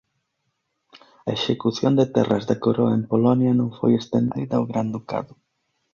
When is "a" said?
1.27-1.29